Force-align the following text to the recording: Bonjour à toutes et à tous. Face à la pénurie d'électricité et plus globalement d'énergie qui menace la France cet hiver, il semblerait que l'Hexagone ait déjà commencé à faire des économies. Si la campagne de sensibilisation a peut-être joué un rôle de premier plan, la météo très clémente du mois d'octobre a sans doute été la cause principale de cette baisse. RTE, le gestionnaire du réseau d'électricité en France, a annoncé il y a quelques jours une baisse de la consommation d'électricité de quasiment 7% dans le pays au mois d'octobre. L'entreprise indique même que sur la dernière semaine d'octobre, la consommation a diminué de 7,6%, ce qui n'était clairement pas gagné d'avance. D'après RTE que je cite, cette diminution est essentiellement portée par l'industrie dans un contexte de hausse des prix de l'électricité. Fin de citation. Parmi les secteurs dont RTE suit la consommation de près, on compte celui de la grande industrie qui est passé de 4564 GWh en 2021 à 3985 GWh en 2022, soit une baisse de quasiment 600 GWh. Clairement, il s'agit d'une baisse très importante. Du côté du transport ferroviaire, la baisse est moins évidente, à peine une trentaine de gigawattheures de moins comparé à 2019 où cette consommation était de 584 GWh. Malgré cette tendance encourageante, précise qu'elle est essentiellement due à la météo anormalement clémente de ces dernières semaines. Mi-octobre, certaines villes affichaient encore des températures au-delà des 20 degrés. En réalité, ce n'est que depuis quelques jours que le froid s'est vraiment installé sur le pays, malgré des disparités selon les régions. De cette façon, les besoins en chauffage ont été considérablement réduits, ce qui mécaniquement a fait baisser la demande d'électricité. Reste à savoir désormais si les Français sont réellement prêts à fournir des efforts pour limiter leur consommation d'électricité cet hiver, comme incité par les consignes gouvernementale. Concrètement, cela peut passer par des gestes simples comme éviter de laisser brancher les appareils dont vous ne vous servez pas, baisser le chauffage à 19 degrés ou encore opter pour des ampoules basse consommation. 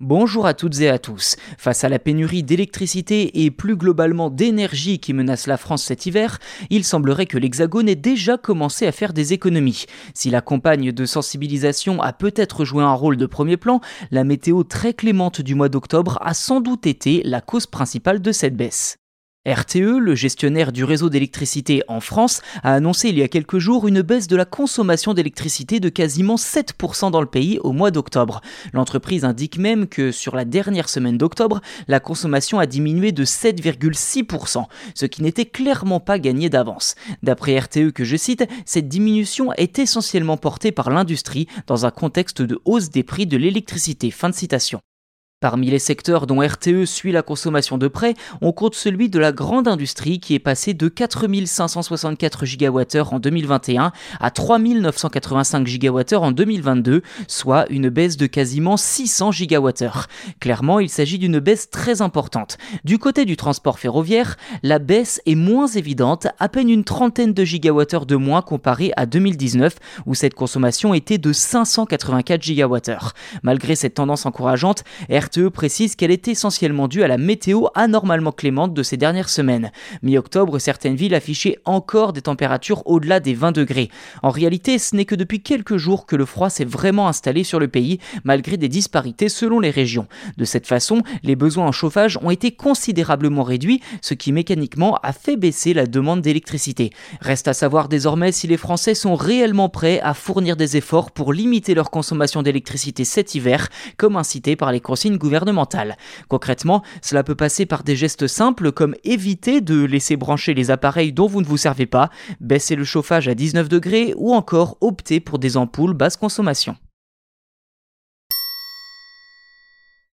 Bonjour 0.00 0.44
à 0.44 0.52
toutes 0.52 0.82
et 0.82 0.90
à 0.90 0.98
tous. 0.98 1.36
Face 1.56 1.82
à 1.82 1.88
la 1.88 1.98
pénurie 1.98 2.42
d'électricité 2.42 3.42
et 3.42 3.50
plus 3.50 3.76
globalement 3.76 4.28
d'énergie 4.28 4.98
qui 4.98 5.14
menace 5.14 5.46
la 5.46 5.56
France 5.56 5.84
cet 5.84 6.04
hiver, 6.04 6.38
il 6.68 6.84
semblerait 6.84 7.24
que 7.24 7.38
l'Hexagone 7.38 7.88
ait 7.88 7.94
déjà 7.94 8.36
commencé 8.36 8.86
à 8.86 8.92
faire 8.92 9.14
des 9.14 9.32
économies. 9.32 9.86
Si 10.12 10.28
la 10.28 10.42
campagne 10.42 10.92
de 10.92 11.06
sensibilisation 11.06 12.02
a 12.02 12.12
peut-être 12.12 12.66
joué 12.66 12.84
un 12.84 12.92
rôle 12.92 13.16
de 13.16 13.24
premier 13.24 13.56
plan, 13.56 13.80
la 14.10 14.24
météo 14.24 14.64
très 14.64 14.92
clémente 14.92 15.40
du 15.40 15.54
mois 15.54 15.70
d'octobre 15.70 16.18
a 16.20 16.34
sans 16.34 16.60
doute 16.60 16.86
été 16.86 17.22
la 17.24 17.40
cause 17.40 17.66
principale 17.66 18.20
de 18.20 18.32
cette 18.32 18.54
baisse. 18.54 18.98
RTE, 19.46 19.98
le 20.00 20.16
gestionnaire 20.16 20.72
du 20.72 20.82
réseau 20.82 21.08
d'électricité 21.08 21.82
en 21.86 22.00
France, 22.00 22.42
a 22.64 22.74
annoncé 22.74 23.10
il 23.10 23.18
y 23.18 23.22
a 23.22 23.28
quelques 23.28 23.58
jours 23.58 23.86
une 23.86 24.02
baisse 24.02 24.26
de 24.26 24.34
la 24.34 24.44
consommation 24.44 25.14
d'électricité 25.14 25.78
de 25.78 25.88
quasiment 25.88 26.34
7% 26.34 27.12
dans 27.12 27.20
le 27.20 27.28
pays 27.28 27.60
au 27.62 27.70
mois 27.70 27.92
d'octobre. 27.92 28.40
L'entreprise 28.72 29.24
indique 29.24 29.58
même 29.58 29.86
que 29.86 30.10
sur 30.10 30.34
la 30.34 30.44
dernière 30.44 30.88
semaine 30.88 31.16
d'octobre, 31.16 31.60
la 31.86 32.00
consommation 32.00 32.58
a 32.58 32.66
diminué 32.66 33.12
de 33.12 33.24
7,6%, 33.24 34.64
ce 34.94 35.06
qui 35.06 35.22
n'était 35.22 35.46
clairement 35.46 36.00
pas 36.00 36.18
gagné 36.18 36.48
d'avance. 36.48 36.96
D'après 37.22 37.56
RTE 37.56 37.92
que 37.92 38.04
je 38.04 38.16
cite, 38.16 38.44
cette 38.64 38.88
diminution 38.88 39.52
est 39.52 39.78
essentiellement 39.78 40.36
portée 40.36 40.72
par 40.72 40.90
l'industrie 40.90 41.46
dans 41.68 41.86
un 41.86 41.90
contexte 41.92 42.42
de 42.42 42.58
hausse 42.64 42.90
des 42.90 43.04
prix 43.04 43.26
de 43.26 43.36
l'électricité. 43.36 44.10
Fin 44.10 44.28
de 44.28 44.34
citation. 44.34 44.80
Parmi 45.40 45.68
les 45.68 45.78
secteurs 45.78 46.26
dont 46.26 46.40
RTE 46.40 46.86
suit 46.86 47.12
la 47.12 47.20
consommation 47.20 47.76
de 47.76 47.88
près, 47.88 48.14
on 48.40 48.52
compte 48.52 48.74
celui 48.74 49.10
de 49.10 49.18
la 49.18 49.32
grande 49.32 49.68
industrie 49.68 50.18
qui 50.18 50.34
est 50.34 50.38
passé 50.38 50.72
de 50.72 50.88
4564 50.88 52.46
GWh 52.46 53.12
en 53.12 53.18
2021 53.18 53.92
à 54.18 54.30
3985 54.30 55.68
GWh 55.68 56.14
en 56.14 56.32
2022, 56.32 57.02
soit 57.28 57.66
une 57.68 57.90
baisse 57.90 58.16
de 58.16 58.26
quasiment 58.26 58.78
600 58.78 59.28
GWh. 59.32 60.06
Clairement, 60.40 60.80
il 60.80 60.88
s'agit 60.88 61.18
d'une 61.18 61.38
baisse 61.38 61.68
très 61.68 62.00
importante. 62.00 62.56
Du 62.84 62.98
côté 62.98 63.26
du 63.26 63.36
transport 63.36 63.78
ferroviaire, 63.78 64.38
la 64.62 64.78
baisse 64.78 65.20
est 65.26 65.34
moins 65.34 65.66
évidente, 65.66 66.28
à 66.38 66.48
peine 66.48 66.70
une 66.70 66.84
trentaine 66.84 67.34
de 67.34 67.44
gigawattheures 67.44 68.06
de 68.06 68.16
moins 68.16 68.40
comparé 68.40 68.90
à 68.96 69.04
2019 69.04 69.76
où 70.06 70.14
cette 70.14 70.32
consommation 70.32 70.94
était 70.94 71.18
de 71.18 71.34
584 71.34 72.40
GWh. 72.40 73.12
Malgré 73.42 73.76
cette 73.76 73.92
tendance 73.92 74.24
encourageante, 74.24 74.82
précise 75.50 75.96
qu'elle 75.96 76.10
est 76.10 76.28
essentiellement 76.28 76.88
due 76.88 77.02
à 77.02 77.08
la 77.08 77.18
météo 77.18 77.66
anormalement 77.74 78.32
clémente 78.32 78.74
de 78.74 78.82
ces 78.82 78.96
dernières 78.96 79.28
semaines. 79.28 79.70
Mi-octobre, 80.02 80.58
certaines 80.58 80.96
villes 80.96 81.14
affichaient 81.14 81.58
encore 81.64 82.12
des 82.12 82.22
températures 82.22 82.82
au-delà 82.86 83.20
des 83.20 83.34
20 83.34 83.52
degrés. 83.52 83.90
En 84.22 84.30
réalité, 84.30 84.78
ce 84.78 84.96
n'est 84.96 85.04
que 85.04 85.14
depuis 85.14 85.42
quelques 85.42 85.76
jours 85.76 86.06
que 86.06 86.16
le 86.16 86.24
froid 86.24 86.50
s'est 86.50 86.64
vraiment 86.64 87.08
installé 87.08 87.44
sur 87.44 87.58
le 87.58 87.68
pays, 87.68 87.98
malgré 88.24 88.56
des 88.56 88.68
disparités 88.68 89.28
selon 89.28 89.60
les 89.60 89.70
régions. 89.70 90.06
De 90.36 90.44
cette 90.44 90.66
façon, 90.66 91.02
les 91.22 91.36
besoins 91.36 91.66
en 91.66 91.72
chauffage 91.72 92.18
ont 92.22 92.30
été 92.30 92.52
considérablement 92.52 93.42
réduits, 93.42 93.80
ce 94.00 94.14
qui 94.14 94.32
mécaniquement 94.32 94.98
a 95.02 95.12
fait 95.12 95.36
baisser 95.36 95.74
la 95.74 95.86
demande 95.86 96.22
d'électricité. 96.22 96.90
Reste 97.20 97.48
à 97.48 97.54
savoir 97.54 97.88
désormais 97.88 98.32
si 98.32 98.46
les 98.46 98.56
Français 98.56 98.94
sont 98.94 99.14
réellement 99.14 99.68
prêts 99.68 100.00
à 100.00 100.14
fournir 100.14 100.56
des 100.56 100.76
efforts 100.76 101.10
pour 101.10 101.32
limiter 101.32 101.74
leur 101.74 101.90
consommation 101.90 102.42
d'électricité 102.42 103.04
cet 103.04 103.34
hiver, 103.34 103.68
comme 103.96 104.16
incité 104.16 104.56
par 104.56 104.72
les 104.72 104.80
consignes 104.80 105.15
gouvernementale. 105.18 105.96
Concrètement, 106.28 106.82
cela 107.02 107.22
peut 107.22 107.34
passer 107.34 107.66
par 107.66 107.82
des 107.82 107.96
gestes 107.96 108.26
simples 108.26 108.72
comme 108.72 108.94
éviter 109.04 109.60
de 109.60 109.84
laisser 109.84 110.16
brancher 110.16 110.54
les 110.54 110.70
appareils 110.70 111.12
dont 111.12 111.26
vous 111.26 111.40
ne 111.40 111.46
vous 111.46 111.56
servez 111.56 111.86
pas, 111.86 112.10
baisser 112.40 112.76
le 112.76 112.84
chauffage 112.84 113.28
à 113.28 113.34
19 113.34 113.68
degrés 113.68 114.14
ou 114.16 114.34
encore 114.34 114.76
opter 114.80 115.20
pour 115.20 115.38
des 115.38 115.56
ampoules 115.56 115.94
basse 115.94 116.16
consommation. 116.16 116.76